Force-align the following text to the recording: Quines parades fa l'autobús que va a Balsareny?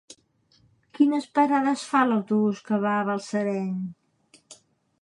Quines 0.99 1.27
parades 1.39 1.83
fa 1.91 2.01
l'autobús 2.09 2.65
que 2.71 2.81
va 2.87 2.95
a 2.97 3.05
Balsareny? 3.13 3.71